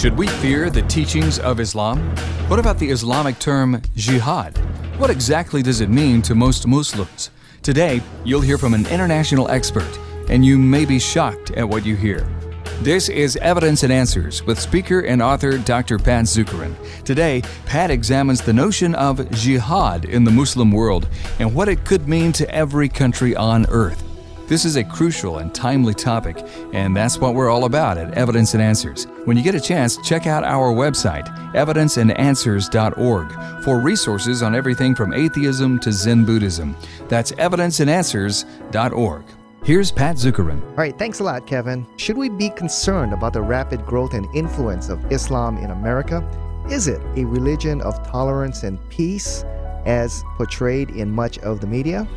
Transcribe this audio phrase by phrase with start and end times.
[0.00, 2.00] Should we fear the teachings of Islam?
[2.48, 4.56] What about the Islamic term jihad?
[4.98, 7.28] What exactly does it mean to most Muslims?
[7.60, 9.98] Today, you'll hear from an international expert,
[10.30, 12.26] and you may be shocked at what you hear.
[12.80, 15.98] This is Evidence and Answers with speaker and author Dr.
[15.98, 16.74] Pat Zukeran.
[17.04, 21.08] Today, Pat examines the notion of jihad in the Muslim world
[21.40, 24.09] and what it could mean to every country on earth.
[24.50, 28.52] This is a crucial and timely topic, and that's what we're all about at Evidence
[28.52, 29.04] and Answers.
[29.24, 35.12] When you get a chance, check out our website, evidenceandanswers.org, for resources on everything from
[35.12, 36.74] atheism to Zen Buddhism.
[37.06, 39.24] That's evidenceandanswers.org.
[39.62, 40.60] Here's Pat Zukeran.
[40.70, 41.86] All right, thanks a lot, Kevin.
[41.96, 46.28] Should we be concerned about the rapid growth and influence of Islam in America?
[46.68, 49.44] Is it a religion of tolerance and peace
[49.86, 52.08] as portrayed in much of the media?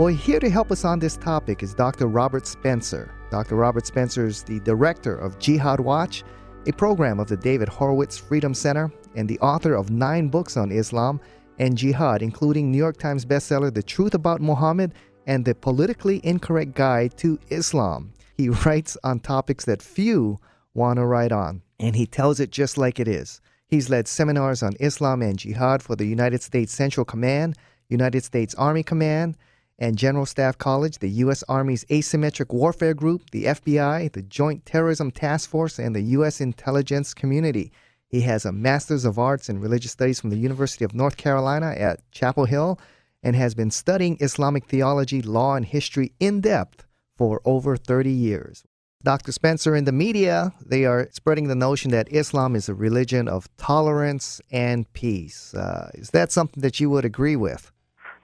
[0.00, 2.06] Well, here to help us on this topic is Dr.
[2.06, 3.14] Robert Spencer.
[3.30, 3.56] Dr.
[3.56, 6.24] Robert Spencer is the director of Jihad Watch,
[6.66, 10.72] a program of the David Horowitz Freedom Center, and the author of nine books on
[10.72, 11.20] Islam
[11.58, 14.94] and jihad, including New York Times bestseller The Truth About Muhammad
[15.26, 18.14] and The Politically Incorrect Guide to Islam.
[18.38, 20.40] He writes on topics that few
[20.72, 23.42] want to write on, and he tells it just like it is.
[23.68, 27.58] He's led seminars on Islam and jihad for the United States Central Command,
[27.90, 29.36] United States Army Command,
[29.80, 31.42] and General Staff College, the U.S.
[31.48, 36.40] Army's Asymmetric Warfare Group, the FBI, the Joint Terrorism Task Force, and the U.S.
[36.40, 37.72] intelligence community.
[38.06, 41.70] He has a Master's of Arts in Religious Studies from the University of North Carolina
[41.70, 42.78] at Chapel Hill
[43.22, 46.86] and has been studying Islamic theology, law, and history in depth
[47.16, 48.64] for over 30 years.
[49.02, 49.32] Dr.
[49.32, 53.48] Spencer, in the media, they are spreading the notion that Islam is a religion of
[53.56, 55.54] tolerance and peace.
[55.54, 57.72] Uh, is that something that you would agree with?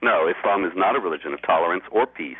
[0.01, 2.37] No, Islam is not a religion of tolerance or peace.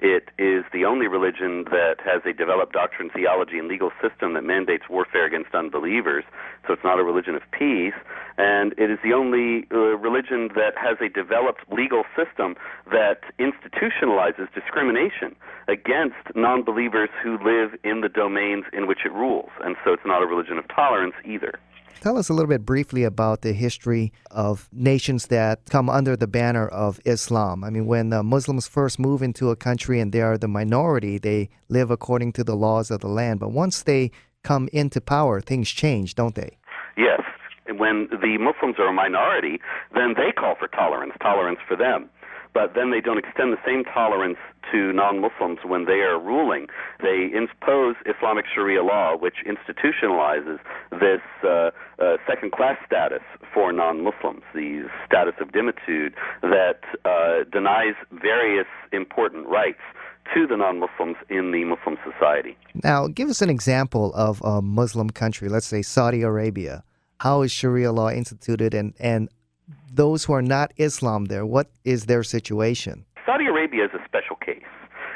[0.00, 4.44] It is the only religion that has a developed doctrine, theology, and legal system that
[4.44, 6.24] mandates warfare against unbelievers.
[6.66, 7.98] So it's not a religion of peace.
[8.38, 12.54] And it is the only uh, religion that has a developed legal system
[12.90, 15.36] that institutionalizes discrimination
[15.68, 19.50] against non believers who live in the domains in which it rules.
[19.62, 21.58] And so it's not a religion of tolerance either.
[22.00, 26.26] Tell us a little bit briefly about the history of nations that come under the
[26.26, 27.62] banner of Islam.
[27.62, 31.18] I mean, when uh, Muslims first move into a country and they are the minority,
[31.18, 33.40] they live according to the laws of the land.
[33.40, 34.10] But once they
[34.42, 36.58] come into power, things change, don't they?
[36.96, 37.20] Yes.
[37.68, 39.60] When the Muslims are a minority,
[39.94, 42.08] then they call for tolerance, tolerance for them
[42.52, 44.38] but then they don't extend the same tolerance
[44.72, 46.66] to non-Muslims when they are ruling.
[47.02, 50.58] They impose Islamic Sharia law, which institutionalizes
[50.90, 53.22] this uh, uh, second-class status
[53.52, 59.80] for non-Muslims, the status of dhimmitude that uh, denies various important rights
[60.34, 62.56] to the non-Muslims in the Muslim society.
[62.84, 66.84] Now, give us an example of a Muslim country, let's say Saudi Arabia.
[67.18, 69.28] How is Sharia law instituted and, and
[69.92, 71.44] those who are not Islam there?
[71.44, 73.04] What is their situation?
[73.26, 74.64] Saudi Arabia is a special case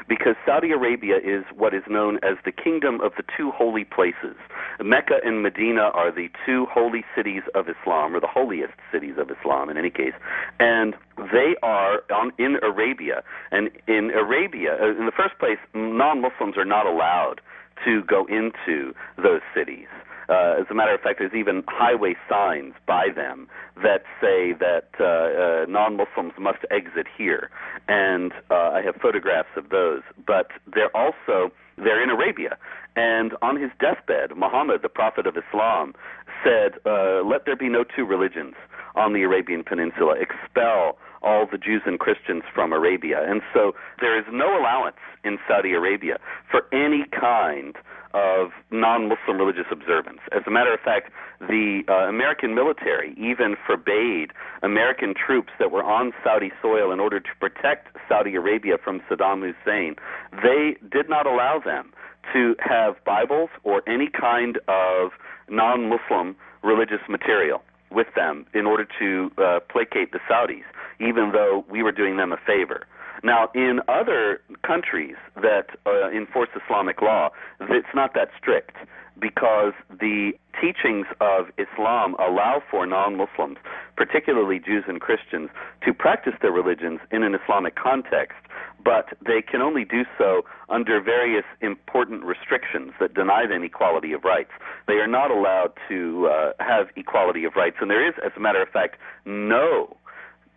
[0.09, 4.37] because Saudi Arabia is what is known as the kingdom of the two holy places.
[4.83, 9.31] Mecca and Medina are the two holy cities of Islam, or the holiest cities of
[9.31, 10.12] Islam in any case.
[10.61, 13.23] And they are on, in Arabia.
[13.51, 17.41] And in Arabia, uh, in the first place, non Muslims are not allowed
[17.85, 19.89] to go into those cities.
[20.29, 23.49] Uh, as a matter of fact, there's even highway signs by them
[23.83, 27.51] that say that uh, uh, non-Muslims must exit here,
[27.89, 30.03] and uh, I have photographs of those.
[30.27, 32.57] But they're also they're in Arabia,
[32.97, 35.95] and on his deathbed, Muhammad, the prophet of Islam,
[36.43, 38.55] said, uh, "Let there be no two religions
[38.95, 40.15] on the Arabian Peninsula.
[40.21, 43.25] Expel." all the Jews and Christians from Arabia.
[43.27, 46.19] And so there is no allowance in Saudi Arabia
[46.51, 47.75] for any kind
[48.14, 50.20] of non-Muslim religious observance.
[50.32, 51.10] As a matter of fact,
[51.41, 54.30] the uh, American military even forbade
[54.62, 59.42] American troops that were on Saudi soil in order to protect Saudi Arabia from Saddam
[59.42, 59.97] Hussein.
[60.42, 61.92] They did not allow them
[62.32, 65.10] to have Bibles or any kind of
[65.50, 70.64] non-Muslim religious material with them in order to uh, placate the Saudis,
[71.00, 72.87] even though we were doing them a favor.
[73.25, 78.76] Now, in other countries that uh, enforce Islamic law, it's not that strict
[79.19, 83.56] because the teachings of Islam allow for non Muslims,
[83.97, 85.49] particularly Jews and Christians,
[85.87, 88.37] to practice their religions in an Islamic context,
[88.85, 94.25] but they can only do so under various important restrictions that deny them equality of
[94.25, 94.50] rights.
[94.87, 98.41] They are not allowed to uh, have equality of rights, and there is, as a
[98.41, 99.97] matter of fact, no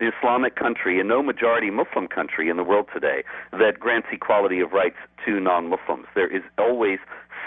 [0.00, 4.72] Islamic country and no majority Muslim country in the world today that grants equality of
[4.72, 4.96] rights
[5.26, 6.06] to non Muslims.
[6.14, 6.98] There is always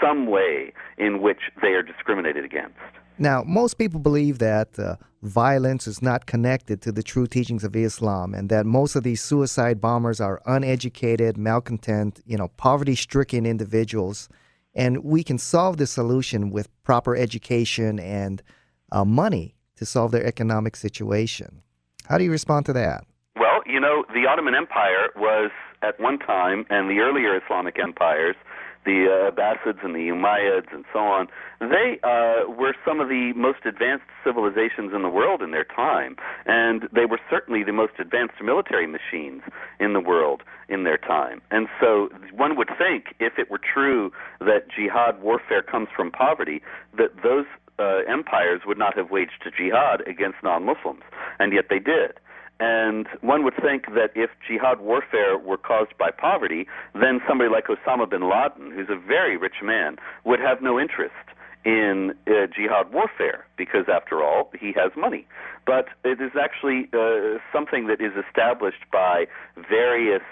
[0.02, 2.76] some way in which they are discriminated against.
[3.18, 7.76] Now, most people believe that uh, violence is not connected to the true teachings of
[7.76, 13.46] Islam and that most of these suicide bombers are uneducated, malcontent, you know, poverty stricken
[13.46, 14.28] individuals.
[14.74, 18.42] And we can solve this solution with proper education and
[18.90, 21.62] uh, money to solve their economic situation.
[22.12, 23.06] How do you respond to that?
[23.36, 25.50] Well, you know, the Ottoman Empire was
[25.80, 28.36] at one time, and the earlier Islamic empires,
[28.84, 31.28] the uh, Abbasids and the Umayyads and so on,
[31.60, 36.16] they uh, were some of the most advanced civilizations in the world in their time,
[36.44, 39.40] and they were certainly the most advanced military machines
[39.80, 41.40] in the world in their time.
[41.50, 46.60] And so one would think, if it were true that jihad warfare comes from poverty,
[46.98, 47.46] that those
[47.82, 51.02] uh, empires would not have waged jihad against non-Muslims,
[51.40, 52.12] and yet they did.
[52.60, 57.66] And one would think that if jihad warfare were caused by poverty, then somebody like
[57.66, 61.26] Osama bin Laden, who's a very rich man, would have no interest
[61.64, 65.26] in uh, jihad warfare because, after all, he has money.
[65.66, 69.26] But it is actually uh, something that is established by
[69.68, 70.22] various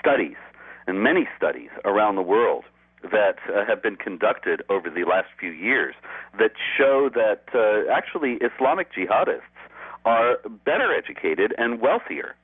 [0.00, 0.36] studies
[0.88, 2.64] and many studies around the world
[3.02, 5.94] that uh, have been conducted over the last few years
[6.38, 9.42] that show that uh, actually Islamic jihadists
[10.04, 12.34] are better educated and wealthier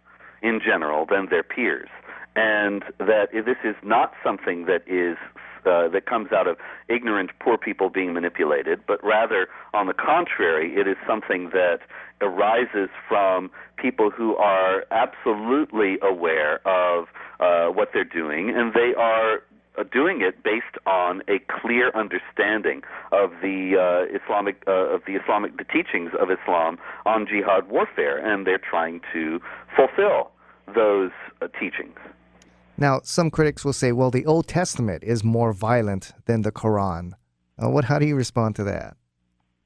[0.42, 1.88] in general than their peers,
[2.34, 5.16] and that this is not something that is
[5.64, 6.56] uh, that comes out of
[6.88, 11.78] ignorant poor people being manipulated, but rather, on the contrary, it is something that
[12.20, 17.06] arises from people who are absolutely aware of
[17.38, 19.42] uh, what they're doing, and they are
[19.92, 25.56] doing it based on a clear understanding of the uh, Islamic uh, of the Islamic
[25.56, 29.40] the teachings of Islam on jihad warfare, and they're trying to
[29.74, 30.30] fulfill
[30.74, 31.10] those
[31.40, 31.98] uh, teachings.
[32.76, 37.12] Now, some critics will say, "Well, the Old Testament is more violent than the Quran."
[37.62, 37.84] Uh, what?
[37.84, 38.96] How do you respond to that?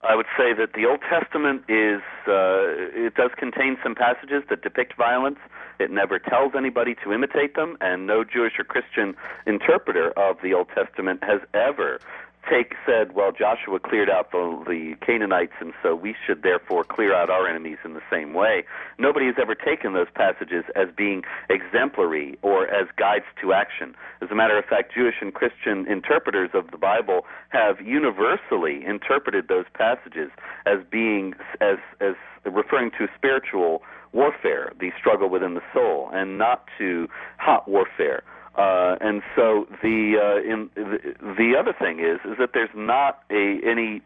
[0.09, 4.63] I would say that the Old Testament is uh, it does contain some passages that
[4.63, 5.39] depict violence.
[5.79, 9.15] It never tells anybody to imitate them, and no Jewish or Christian
[9.47, 11.99] interpreter of the Old Testament has ever
[12.49, 17.15] take said, well, Joshua cleared out the, the Canaanites, and so we should therefore clear
[17.15, 18.65] out our enemies in the same way.
[18.99, 23.95] Nobody has ever taken those passages as being exemplary or as guides to action.
[24.21, 29.49] As a matter of fact, Jewish and Christian interpreters of the Bible have universally interpreted
[29.49, 30.31] those passages
[30.67, 32.15] as being as as
[32.45, 33.83] referring to spiritual
[34.13, 37.09] warfare, the struggle within the soul, and not to
[37.39, 38.23] hot warfare.
[38.57, 43.23] Uh, and so the, uh, in, the the other thing is is that there's not
[43.31, 44.01] a, any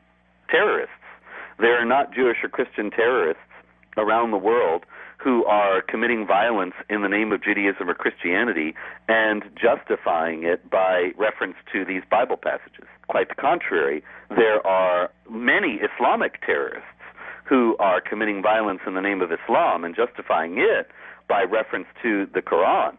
[0.50, 0.94] terrorists.
[1.58, 3.42] There are not Jewish or Christian terrorists
[3.96, 4.84] around the world
[5.18, 8.74] who are committing violence in the name of Judaism or Christianity
[9.08, 12.86] and justifying it by reference to these Bible passages.
[13.08, 16.86] Quite the contrary, there are many Islamic terrorists
[17.44, 20.90] who are committing violence in the name of Islam and justifying it
[21.28, 22.96] by reference to the Quran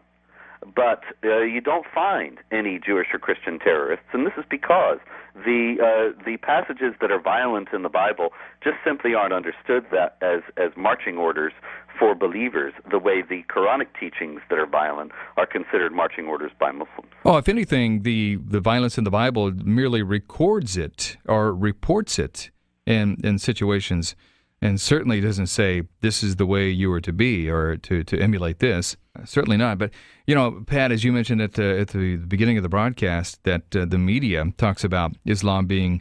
[0.74, 4.98] but uh, you don't find any Jewish or Christian terrorists, and this is because
[5.34, 8.30] the uh, the passages that are violent in the Bible
[8.62, 11.52] just simply aren't understood that as as marching orders
[11.98, 16.70] for believers, the way the Quranic teachings that are violent are considered marching orders by
[16.70, 17.10] Muslims.
[17.24, 22.50] Oh, if anything, the the violence in the Bible merely records it or reports it
[22.86, 24.14] in in situations
[24.62, 28.18] and certainly doesn't say this is the way you are to be or to, to
[28.18, 28.96] emulate this.
[29.24, 29.76] Certainly not.
[29.76, 29.90] But
[30.24, 33.74] you know, Pat, as you mentioned at the, at the beginning of the broadcast, that
[33.74, 36.00] uh, the media talks about Islam being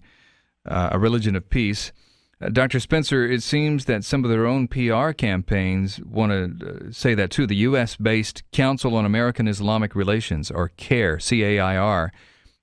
[0.65, 1.91] uh, a religion of peace.
[2.39, 2.79] Uh, Dr.
[2.79, 7.31] Spencer, it seems that some of their own PR campaigns want to uh, say that
[7.31, 7.47] too.
[7.47, 7.95] The U.S.
[7.95, 12.13] based Council on American Islamic Relations, or CAIR, C A I R,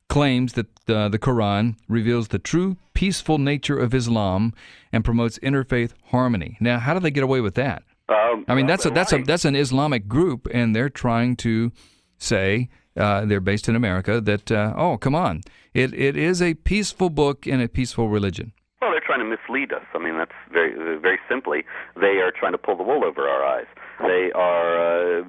[0.09, 4.53] claims that uh, the Quran reveals the true peaceful nature of Islam
[4.93, 6.57] and promotes interfaith harmony.
[6.61, 7.83] Now, how do they get away with that?
[8.09, 11.71] Um, I mean, that's a, that's a that's an Islamic group, and they're trying to
[12.17, 15.43] say uh, they're based in America that uh, oh, come on,
[15.75, 18.53] it it is a peaceful book and a peaceful religion.
[18.81, 19.85] Well, they're trying to mislead us.
[19.95, 21.65] I mean, that's very very simply
[22.01, 23.67] they are trying to pull the wool over our eyes.
[24.01, 25.25] They are uh,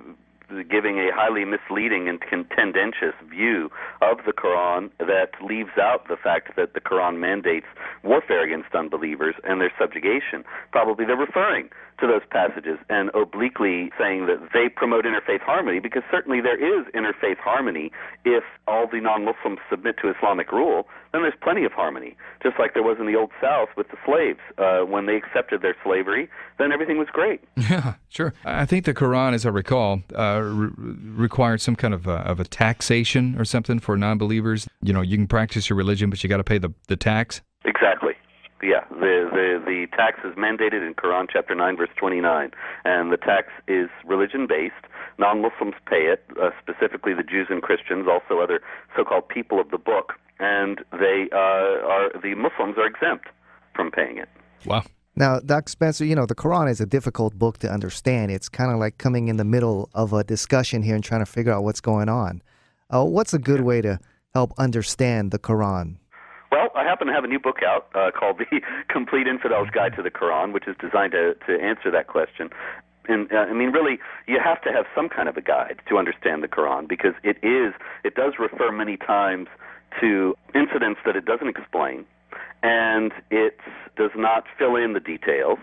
[0.69, 2.19] giving a highly misleading and
[2.55, 3.69] tendentious view
[4.01, 7.67] of the Quran that leaves out the fact that the Quran mandates
[8.03, 10.43] warfare against unbelievers and their subjugation.
[10.71, 16.03] Probably they're referring to those passages and obliquely saying that they promote interfaith harmony because
[16.09, 17.91] certainly there is interfaith harmony
[18.25, 22.73] if all the non-Muslims submit to Islamic rule then there's plenty of harmony just like
[22.73, 26.29] there was in the old south with the slaves uh, when they accepted their slavery
[26.57, 30.41] then everything was great yeah sure I think the Quran as I recall uh, uh,
[30.41, 34.67] re- required some kind of a, of a taxation or something for non-believers.
[34.81, 37.41] You know, you can practice your religion, but you got to pay the the tax.
[37.65, 38.13] Exactly.
[38.61, 42.51] Yeah, the, the the tax is mandated in Quran chapter nine verse twenty nine,
[42.83, 44.73] and the tax is religion based.
[45.17, 48.61] Non-Muslims pay it, uh, specifically the Jews and Christians, also other
[48.95, 53.27] so-called people of the book, and they uh, are the Muslims are exempt
[53.75, 54.29] from paying it.
[54.65, 54.83] Wow.
[55.15, 55.69] Now, Dr.
[55.69, 58.31] Spencer, you know, the Quran is a difficult book to understand.
[58.31, 61.25] It's kind of like coming in the middle of a discussion here and trying to
[61.25, 62.41] figure out what's going on.
[62.89, 63.99] Uh, what's a good way to
[64.33, 65.97] help understand the Quran?
[66.75, 70.03] I happen to have a new book out uh, called The Complete Infidel's Guide to
[70.03, 72.49] the Quran, which is designed to, to answer that question.
[73.07, 75.97] And uh, I mean, really, you have to have some kind of a guide to
[75.97, 77.73] understand the Quran because it is,
[78.03, 79.47] it does refer many times
[79.99, 82.05] to incidents that it doesn't explain,
[82.61, 83.59] and it
[83.97, 85.57] does not fill in the details.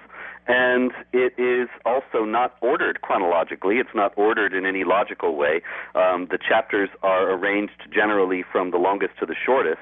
[0.49, 3.79] And it is also not ordered chronologically.
[3.79, 5.61] It's not ordered in any logical way.
[5.97, 9.81] Um, the chapters are arranged generally from the longest to the shortest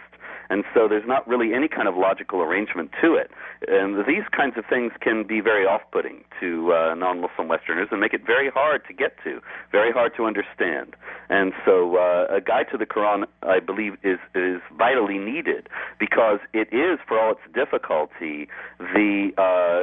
[0.55, 3.33] and so there's not really any kind of logical arrangement to it.
[3.67, 8.15] And these kinds of things can be very off-putting to uh, non-Muslim Westerners and make
[8.15, 9.41] it very hard to get to,
[9.73, 10.95] very hard to understand.
[11.29, 15.69] And so uh, a guide to the Quran, I believe, is is vitally needed
[15.99, 18.47] because it is, for all its difficulty,
[18.79, 19.83] the uh,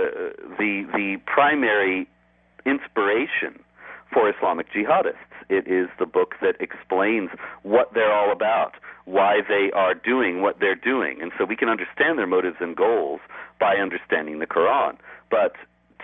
[0.58, 2.08] the the primary
[2.66, 3.60] inspiration
[4.14, 5.32] for Islamic jihadists.
[5.50, 7.30] It is the book that explains
[7.64, 8.76] what they're all about,
[9.06, 11.22] why they are doing what they're doing.
[11.22, 13.20] And so we can understand their motives and goals
[13.60, 14.98] by understanding the Quran.
[15.30, 15.54] But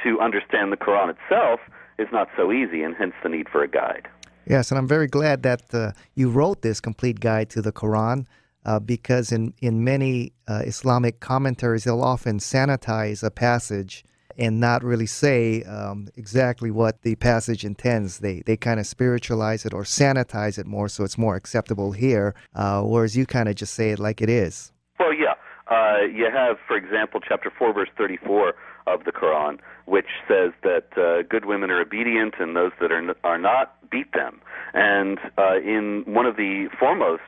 [0.04, 1.60] to understand the Quran itself
[1.98, 4.08] is not so easy, and hence the need for a guide.
[4.46, 8.26] Yes, and I'm very glad that uh, you wrote this complete guide to the Quran.
[8.66, 14.04] Uh, because in, in many uh, Islamic commentaries, they'll often sanitize a passage
[14.38, 18.20] and not really say um, exactly what the passage intends.
[18.20, 22.36] They they kind of spiritualize it or sanitize it more so it's more acceptable here,
[22.56, 24.72] uh, whereas you kind of just say it like it is.
[25.00, 25.34] Well, yeah.
[25.70, 28.54] Uh, you have, for example, chapter 4, verse 34
[28.88, 33.10] of the Quran, which says that uh, good women are obedient and those that are,
[33.10, 34.40] n- are not, beat them.
[34.74, 37.22] And uh, in one of the foremost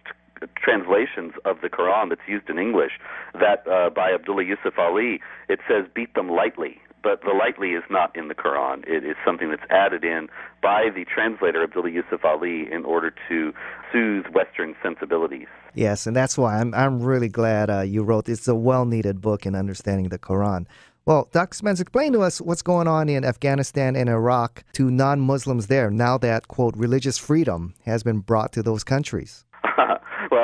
[0.55, 2.93] translations of the Quran that's used in English,
[3.33, 7.83] that uh, by Abdullah Yusuf Ali, it says, beat them lightly but the lightly is
[7.89, 8.87] not in the Quran.
[8.87, 10.29] It is something that's added in
[10.61, 13.53] by the translator Abdullah Yusuf Ali in order to
[13.91, 15.47] soothe Western sensibilities.
[15.73, 18.27] Yes, and that's why I'm I'm really glad uh, you wrote.
[18.29, 20.65] It's a well needed book in understanding the Quran.
[21.05, 21.55] Well, Dr.
[21.55, 25.89] Spence, explain to us what's going on in Afghanistan and Iraq to non Muslims there
[25.89, 29.43] now that, quote, religious freedom has been brought to those countries.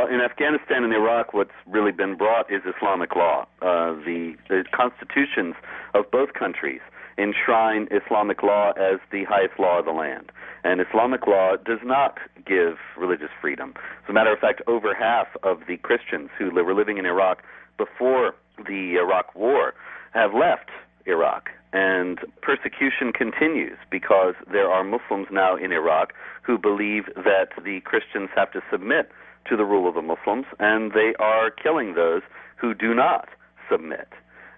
[0.05, 3.45] well, in Afghanistan and Iraq, what's really been brought is Islamic law.
[3.61, 5.55] Uh, the, the constitutions
[5.93, 6.81] of both countries
[7.17, 10.31] enshrine Islamic law as the highest law of the land.
[10.63, 13.73] And Islamic law does not give religious freedom.
[14.03, 17.41] As a matter of fact, over half of the Christians who were living in Iraq
[17.77, 19.73] before the Iraq War
[20.13, 20.69] have left
[21.05, 21.49] Iraq.
[21.71, 28.29] And persecution continues because there are Muslims now in Iraq who believe that the Christians
[28.35, 29.09] have to submit
[29.49, 32.21] to the rule of the Muslims, and they are killing those
[32.57, 33.29] who do not
[33.69, 34.09] submit.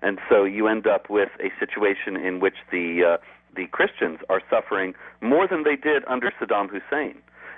[0.02, 3.18] And so you end up with a situation in which the uh,
[3.56, 7.18] the Christians are suffering more than they did under Saddam Hussein.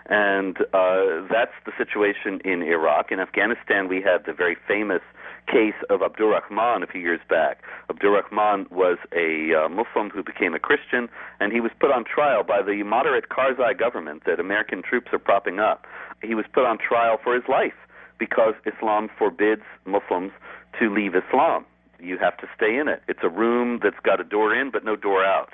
[0.09, 3.11] And uh, that's the situation in Iraq.
[3.11, 5.01] In Afghanistan, we had the very famous
[5.45, 7.61] case of Abdurrahman a few years back.
[7.89, 12.43] Abdurrahman was a uh, Muslim who became a Christian, and he was put on trial
[12.43, 15.85] by the moderate Karzai government that American troops are propping up.
[16.23, 17.77] He was put on trial for his life
[18.17, 20.31] because Islam forbids Muslims
[20.79, 21.65] to leave Islam.
[21.99, 23.01] You have to stay in it.
[23.07, 25.49] It's a room that's got a door in but no door out.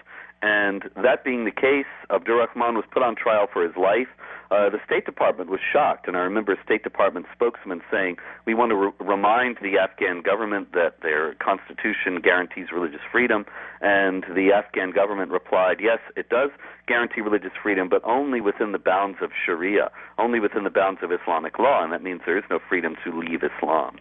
[0.45, 4.09] And that being the case, Abdurrahman was put on trial for his life.
[4.51, 8.53] Uh, the State Department was shocked, and I remember a State Department spokesman saying, We
[8.53, 13.47] want to re- remind the Afghan government that their constitution guarantees religious freedom.
[13.81, 16.51] And the Afghan government replied, Yes, it does
[16.85, 21.11] guarantee religious freedom, but only within the bounds of Sharia, only within the bounds of
[21.11, 23.97] Islamic law, and that means there is no freedom to leave Islam.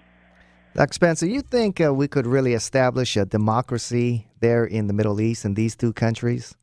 [0.74, 0.92] Dr.
[0.92, 5.44] Spencer, you think uh, we could really establish a democracy there in the Middle East
[5.44, 6.56] in these two countries?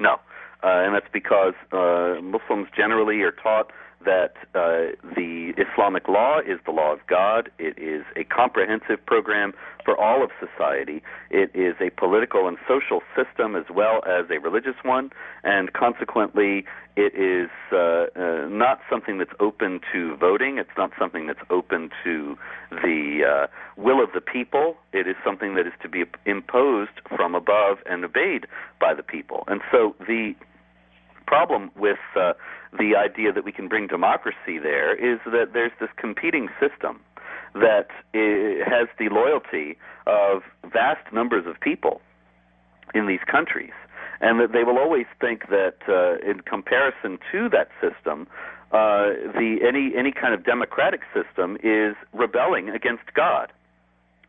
[0.00, 0.14] No,
[0.62, 3.70] uh, and that's because uh, Muslims generally are taught
[4.04, 7.50] that uh, the Islamic law is the law of God.
[7.58, 9.52] It is a comprehensive program
[9.84, 11.02] for all of society.
[11.30, 15.10] It is a political and social system as well as a religious one,
[15.42, 16.64] and consequently,
[16.96, 20.58] it is uh, uh, not something that's open to voting.
[20.58, 22.38] It's not something that's open to
[22.70, 23.46] the uh,
[23.76, 24.76] will of the people.
[24.92, 28.46] It is something that is to be imposed from above and obeyed
[28.80, 29.42] by the people.
[29.48, 30.34] And so the
[31.26, 32.34] problem with uh,
[32.78, 37.00] the idea that we can bring democracy there is that there's this competing system
[37.54, 39.76] that has the loyalty
[40.06, 42.00] of vast numbers of people
[42.94, 43.72] in these countries,
[44.20, 48.26] and that they will always think that uh, in comparison to that system,
[48.72, 53.52] uh, the any any kind of democratic system is rebelling against God.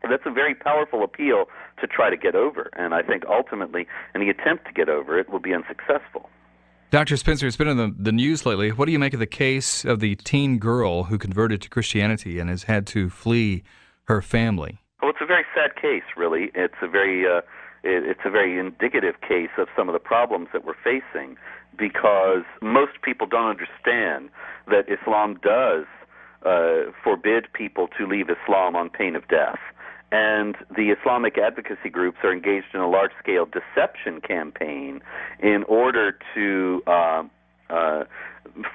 [0.08, 1.46] That's a very powerful appeal
[1.80, 5.28] to try to get over, and I think ultimately any attempt to get over it
[5.28, 6.30] will be unsuccessful.
[6.90, 7.16] Dr.
[7.16, 8.70] Spencer, it's been in the, the news lately.
[8.70, 12.38] What do you make of the case of the teen girl who converted to Christianity
[12.38, 13.64] and has had to flee
[14.04, 14.78] her family?
[15.02, 16.52] Well, it's a very sad case, really.
[16.54, 17.38] It's a very uh,
[17.82, 21.36] it, it's a very indicative case of some of the problems that we're facing
[21.76, 24.30] because most people don't understand
[24.68, 25.86] that Islam does
[26.44, 29.58] uh, forbid people to leave Islam on pain of death
[30.16, 35.02] and the Islamic advocacy groups are engaged in a large scale deception campaign
[35.40, 37.22] in order to uh,
[37.68, 38.04] uh,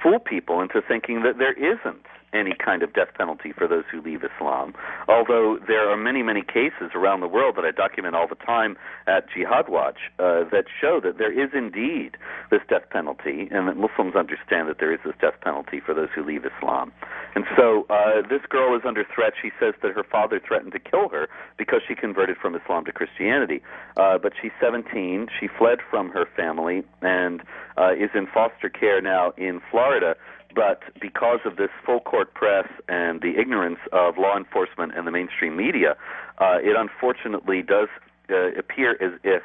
[0.02, 4.00] fool people into thinking that there isn't any kind of death penalty for those who
[4.00, 4.74] leave Islam.
[5.08, 8.76] Although there are many, many cases around the world that I document all the time
[9.06, 12.16] at Jihad Watch uh, that show that there is indeed
[12.50, 16.08] this death penalty, and that Muslims understand that there is this death penalty for those
[16.14, 16.92] who leave Islam.
[17.34, 19.32] And so uh, this girl is under threat.
[19.40, 22.92] She says that her father threatened to kill her because she converted from Islam to
[22.92, 23.62] Christianity.
[23.96, 25.28] Uh, but she's 17.
[25.40, 27.42] She fled from her family and
[27.76, 30.14] uh, is in foster care now in Florida
[30.54, 35.10] but because of this full court press and the ignorance of law enforcement and the
[35.10, 35.96] mainstream media,
[36.38, 37.88] uh, it unfortunately does
[38.30, 39.42] uh, appear as if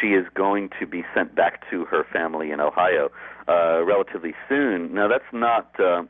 [0.00, 3.10] she is going to be sent back to her family in Ohio
[3.48, 4.94] uh, relatively soon.
[4.94, 6.02] Now, that's not uh,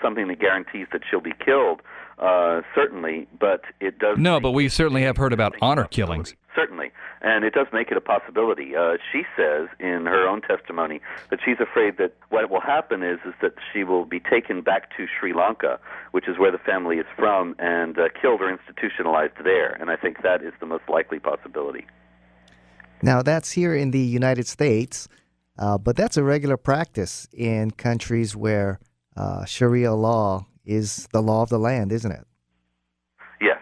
[0.00, 1.82] something that guarantees that she'll be killed,
[2.18, 4.18] uh, certainly, but it does.
[4.18, 6.34] No, but we certainly have heard about honor killings.
[6.54, 8.74] Certainly, and it does make it a possibility.
[8.74, 13.18] Uh, she says in her own testimony that she's afraid that what will happen is
[13.26, 15.78] is that she will be taken back to Sri Lanka,
[16.12, 19.72] which is where the family is from, and uh, killed or institutionalized there.
[19.72, 21.84] And I think that is the most likely possibility.
[23.02, 25.08] Now, that's here in the United States,
[25.58, 28.78] uh, but that's a regular practice in countries where
[29.14, 32.26] uh, Sharia law is the law of the land, isn't it?
[33.40, 33.60] Yes,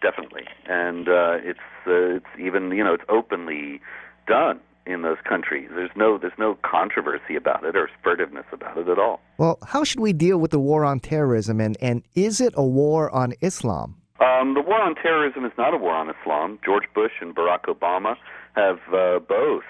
[0.00, 3.80] definitely, and uh, it's uh, it's even you know it's openly
[4.26, 5.68] done in those countries.
[5.74, 9.20] There's no there's no controversy about it or furtiveness about it at all.
[9.38, 12.64] Well, how should we deal with the war on terrorism, and and is it a
[12.64, 13.96] war on Islam?
[14.20, 16.58] Um, the war on terrorism is not a war on Islam.
[16.64, 18.14] George Bush and Barack Obama
[18.54, 19.64] have uh, both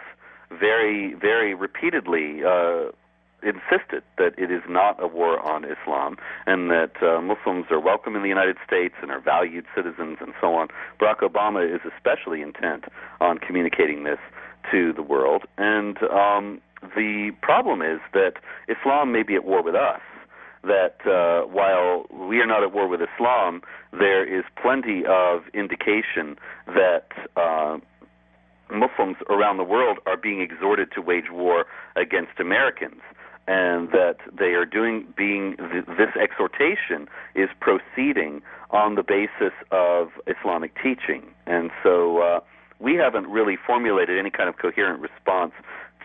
[0.51, 2.91] very very repeatedly uh,
[3.43, 8.17] insisted that it is not a war on Islam and that uh, Muslims are welcome
[8.17, 10.69] in the United States and are valued citizens and so on.
[11.01, 12.85] Barack Obama is especially intent
[13.21, 14.19] on communicating this
[14.71, 15.43] to the world.
[15.59, 16.61] And um,
[16.97, 18.35] the problem is that
[18.69, 20.01] Islam may be at war with us.
[20.65, 26.39] That uh, while we are not at war with Islam, there is plenty of indication
[26.69, 27.79] that uh,
[28.71, 33.01] Muslims around the world are being exhorted to wage war against Americans
[33.47, 40.09] and that they are doing being th- this exhortation is proceeding on the basis of
[40.27, 42.41] Islamic teaching, and so uh,
[42.79, 45.53] we haven't really formulated any kind of coherent response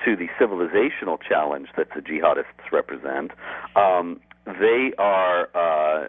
[0.05, 3.31] to the civilizational challenge that the jihadists represent.
[3.75, 6.07] Um, they are uh,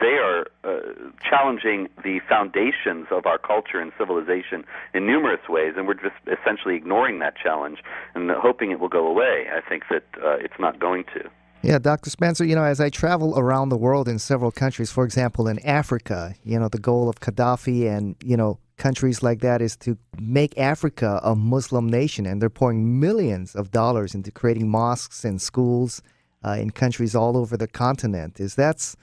[0.00, 0.80] they are uh,
[1.28, 6.76] challenging the foundations of our culture and civilization in numerous ways, and we're just essentially
[6.76, 7.78] ignoring that challenge
[8.14, 9.46] and hoping it will go away.
[9.50, 11.30] I think that uh, it's not going to.
[11.62, 12.08] Yeah, Dr.
[12.08, 15.58] Spencer, you know, as I travel around the world in several countries, for example, in
[15.66, 19.98] Africa, you know, the goal of Gaddafi and, you know, countries like that is to
[20.18, 25.40] make Africa a Muslim nation, and they're pouring millions of dollars into creating mosques and
[25.40, 26.00] schools
[26.44, 28.40] uh, in countries all over the continent.
[28.40, 28.94] Is that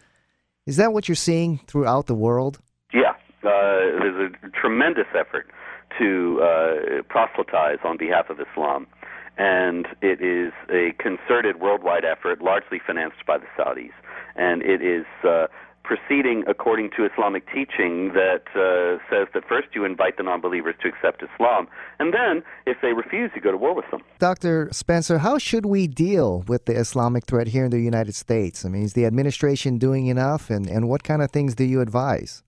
[0.66, 2.60] is that what you're seeing throughout the world?
[2.94, 3.12] Yeah,
[3.44, 5.50] uh, there's a tremendous effort
[5.98, 8.88] to uh, proselytize on behalf of Islam,
[9.38, 13.94] and it is a concerted worldwide effort, largely financed by the Saudis,
[14.36, 15.48] and it is uh,
[15.88, 20.88] proceeding according to Islamic teaching that uh, says that first you invite the non-believers to
[20.90, 21.68] accept Islam,
[22.00, 24.02] and then if they refuse, you go to war with them.
[24.20, 24.70] Dr.
[24.72, 28.66] Spencer, how should we deal with the Islamic threat here in the United States?
[28.66, 31.80] I mean, is the administration doing enough, and, and what kind of things do you
[31.82, 32.44] advise?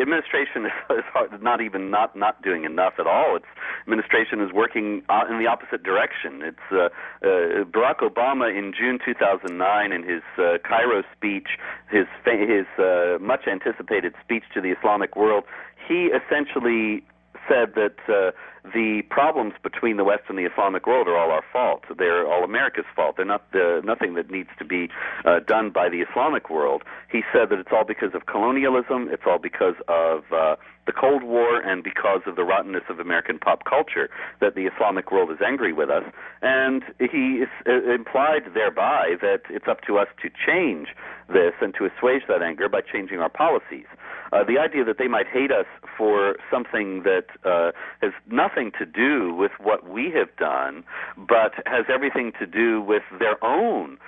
[0.00, 3.36] Administration is, is not even not not doing enough at all.
[3.36, 3.46] Its
[3.82, 6.42] administration is working uh, in the opposite direction.
[6.42, 6.88] It's uh,
[7.22, 11.48] uh, Barack Obama in June 2009 in his uh, Cairo speech,
[11.90, 15.44] his his uh, much anticipated speech to the Islamic world,
[15.86, 17.02] he essentially
[17.50, 18.30] said that uh,
[18.72, 21.82] the problems between the West and the Islamic world are all our fault.
[21.98, 23.16] They're all America's fault.
[23.16, 24.88] They're not uh, nothing that needs to be
[25.24, 26.82] uh, done by the Islamic world.
[27.10, 29.08] He said that it's all because of colonialism.
[29.10, 33.38] It's all because of uh, the Cold War and because of the rottenness of American
[33.38, 34.10] pop culture
[34.40, 36.04] that the Islamic world is angry with us.
[36.42, 40.88] And he is, uh, implied thereby that it's up to us to change
[41.28, 43.86] this and to assuage that anger by changing our policies.
[44.32, 45.66] Uh, the idea that they might hate us
[45.96, 50.84] for something that uh, has nothing to do with what we have done,
[51.16, 53.98] but has everything to do with their own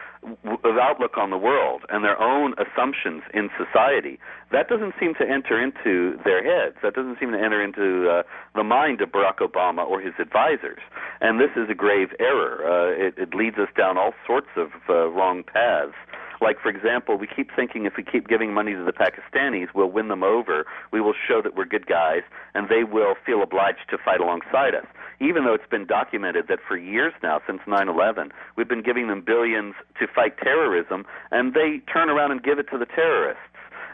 [0.44, 4.18] w- outlook on the world and their own assumptions in society,
[4.50, 6.76] that doesn't seem to enter into their heads.
[6.82, 8.22] That doesn't seem to enter into uh,
[8.54, 10.80] the mind of Barack Obama or his advisors.
[11.20, 12.62] And this is a grave error.
[12.62, 15.94] Uh, it, it leads us down all sorts of uh, wrong paths.
[16.42, 19.90] Like, for example, we keep thinking if we keep giving money to the Pakistanis, we'll
[19.90, 20.66] win them over.
[20.90, 22.22] We will show that we're good guys,
[22.54, 24.86] and they will feel obliged to fight alongside us.
[25.20, 29.06] Even though it's been documented that for years now, since 9 11, we've been giving
[29.06, 33.42] them billions to fight terrorism, and they turn around and give it to the terrorists.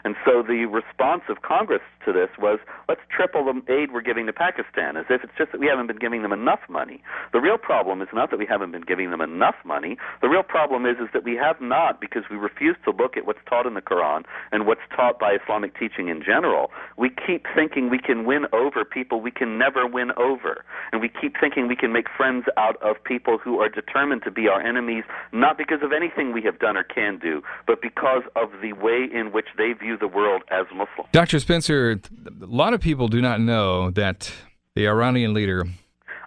[0.03, 4.25] And so the response of Congress to this was, let's triple the aid we're giving
[4.27, 7.03] to Pakistan, as if it's just that we haven't been giving them enough money.
[7.33, 9.97] The real problem is not that we haven't been giving them enough money.
[10.21, 13.25] The real problem is, is that we have not, because we refuse to look at
[13.25, 16.71] what's taught in the Quran and what's taught by Islamic teaching in general.
[16.97, 20.63] We keep thinking we can win over people we can never win over.
[20.91, 24.31] And we keep thinking we can make friends out of people who are determined to
[24.31, 28.23] be our enemies, not because of anything we have done or can do, but because
[28.35, 31.07] of the way in which they view view the world as Muslim.
[31.11, 31.39] Dr.
[31.39, 31.99] Spencer,
[32.41, 34.31] a lot of people do not know that
[34.75, 35.65] the Iranian leader,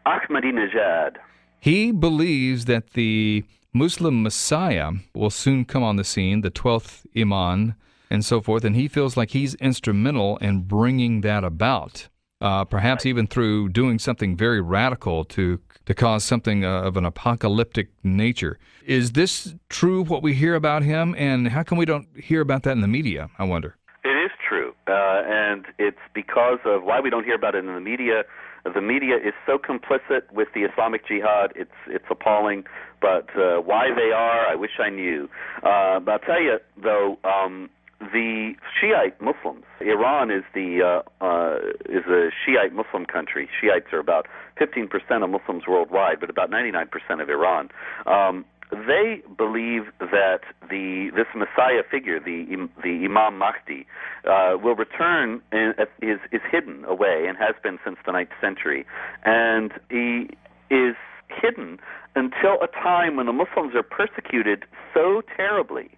[0.07, 1.16] Ahmadinejad,
[1.61, 7.75] he believes that the Muslim Messiah will soon come on the scene, the 12th Imam,
[8.11, 12.09] and so forth, and he feels like he's instrumental in bringing that about.
[12.40, 17.05] Uh, perhaps even through doing something very radical to to cause something uh, of an
[17.05, 18.59] apocalyptic nature.
[18.85, 22.62] Is this true what we hear about him, and how come we don't hear about
[22.64, 23.31] that in the media?
[23.38, 23.77] I wonder.
[24.05, 27.75] It is true, uh, and it's because of why we don't hear about it in
[27.75, 28.25] the media.
[28.64, 32.64] The media is so complicit with the Islamic Jihad; it's it's appalling.
[33.01, 35.29] But uh, why they are, I wish I knew.
[35.64, 37.18] Uh, but I'll tell you though.
[37.25, 37.71] Um,
[38.12, 39.65] the Shiite Muslims.
[39.81, 43.49] Iran is the uh, uh, is a Shiite Muslim country.
[43.61, 44.27] Shiites are about
[44.61, 44.91] 15%
[45.23, 46.88] of Muslims worldwide, but about 99%
[47.23, 47.71] of Iran.
[48.07, 53.87] Um, they believe that the this Messiah figure, the the Imam Mahdi,
[54.29, 58.87] uh, will return and is is hidden away and has been since the ninth century,
[59.25, 60.31] and he
[60.71, 60.97] is
[61.29, 61.79] hidden
[62.15, 65.91] until a time when the Muslims are persecuted so terribly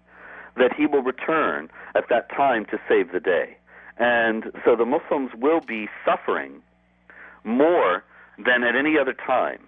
[0.57, 3.57] that he will return at that time to save the day.
[3.97, 6.61] And so the Muslims will be suffering
[7.43, 8.03] more
[8.37, 9.59] than at any other time,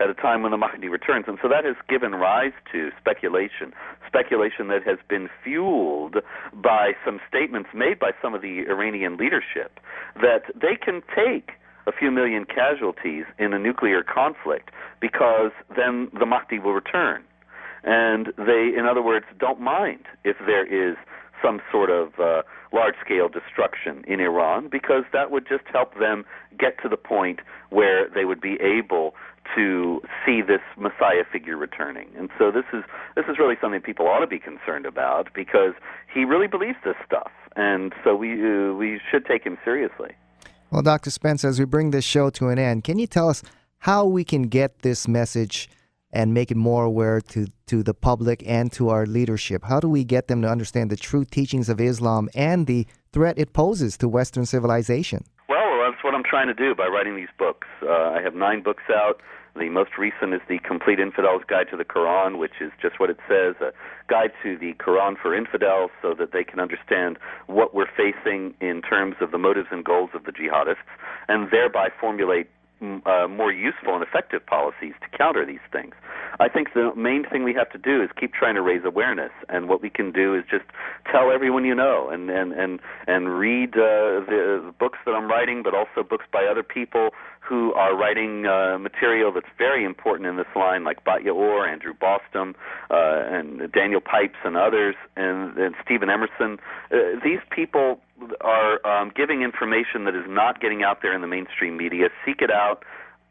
[0.00, 1.26] at a time when the Mahdi returns.
[1.28, 3.72] And so that has given rise to speculation,
[4.06, 6.16] speculation that has been fueled
[6.52, 9.78] by some statements made by some of the Iranian leadership
[10.16, 11.52] that they can take
[11.86, 17.22] a few million casualties in a nuclear conflict because then the Mahdi will return
[17.86, 20.96] and they, in other words, don't mind if there is
[21.42, 26.24] some sort of uh, large-scale destruction in Iran because that would just help them
[26.58, 29.14] get to the point where they would be able
[29.54, 32.08] to see this Messiah figure returning.
[32.18, 32.82] And so this is
[33.14, 35.74] this is really something people ought to be concerned about because
[36.12, 40.10] he really believes this stuff, and so we uh, we should take him seriously.
[40.72, 41.10] Well, Dr.
[41.10, 43.42] Spence, as we bring this show to an end, can you tell us
[43.78, 45.68] how we can get this message
[46.16, 49.62] and make it more aware to, to the public and to our leadership?
[49.64, 53.38] How do we get them to understand the true teachings of Islam and the threat
[53.38, 55.24] it poses to Western civilization?
[55.50, 57.68] Well, that's what I'm trying to do by writing these books.
[57.82, 59.20] Uh, I have nine books out.
[59.56, 63.08] The most recent is the Complete Infidel's Guide to the Quran, which is just what
[63.08, 63.72] it says a
[64.08, 68.82] guide to the Quran for infidels so that they can understand what we're facing in
[68.82, 70.88] terms of the motives and goals of the jihadists
[71.28, 72.48] and thereby formulate
[72.82, 75.94] uh, more useful and effective policies to counter these things.
[76.38, 79.32] I think the main thing we have to do is keep trying to raise awareness,
[79.48, 80.64] and what we can do is just
[81.10, 85.28] tell everyone you know, and and and and read uh, the, the books that I'm
[85.28, 87.10] writing, but also books by other people
[87.40, 91.94] who are writing uh, material that's very important in this line, like Bat Ye'or, Andrew
[91.94, 92.54] Bostom,
[92.90, 96.58] uh, and Daniel Pipes, and others, and, and Steven Emerson.
[96.90, 98.00] Uh, these people
[98.40, 102.08] are um, giving information that is not getting out there in the mainstream media.
[102.24, 102.84] Seek it out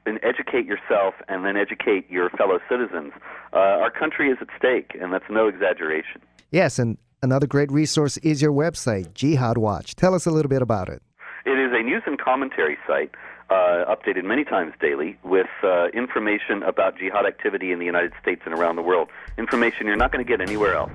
[0.06, 3.12] and educate yourself and then educate your fellow citizens.
[3.54, 6.22] Uh, our country is at stake, and that's no exaggeration.
[6.52, 9.96] Yes, and another great resource is your website, Jihad Watch.
[9.96, 11.02] Tell us a little bit about it.
[11.46, 13.12] It is a news and commentary site
[13.50, 18.42] uh, updated many times daily with uh, information about jihad activity in the United States
[18.46, 19.10] and around the world.
[19.38, 20.92] Information you're not going to get anywhere else.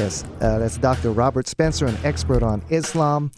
[0.00, 1.10] Yes, uh, that's Dr.
[1.10, 3.30] Robert Spencer, an expert on Islam,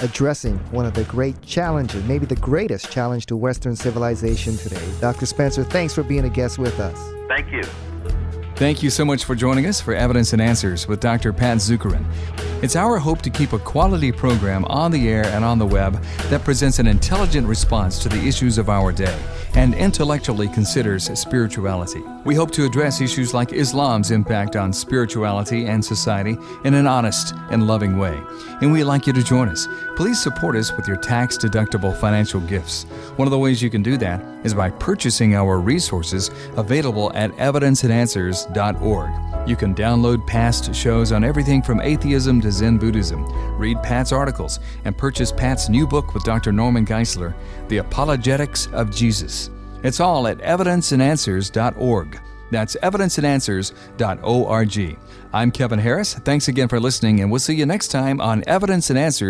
[0.00, 4.86] addressing one of the great challenges, maybe the greatest challenge to Western civilization today.
[5.00, 5.24] Dr.
[5.24, 6.98] Spencer, thanks for being a guest with us.
[7.26, 7.62] Thank you.
[8.56, 11.32] Thank you so much for joining us for Evidence and Answers with Dr.
[11.32, 12.04] Pat Zukeran.
[12.62, 15.94] It's our hope to keep a quality program on the air and on the web
[16.24, 19.18] that presents an intelligent response to the issues of our day
[19.54, 22.02] and intellectually considers spirituality.
[22.24, 27.34] We hope to address issues like Islam's impact on spirituality and society in an honest
[27.50, 28.18] and loving way.
[28.60, 29.66] And we'd like you to join us.
[29.96, 32.84] Please support us with your tax deductible financial gifts.
[33.16, 37.30] One of the ways you can do that is by purchasing our resources available at
[37.32, 39.48] evidenceandanswers.org.
[39.48, 43.24] You can download past shows on everything from atheism to Zen Buddhism,
[43.58, 46.52] read Pat's articles, and purchase Pat's new book with Dr.
[46.52, 47.34] Norman Geisler,
[47.68, 49.49] The Apologetics of Jesus.
[49.82, 52.20] It's all at evidenceandanswers.org.
[52.50, 54.98] That's evidenceandanswers.org.
[55.32, 56.14] I'm Kevin Harris.
[56.14, 59.28] Thanks again for listening, and we'll see you next time on Evidence and Answers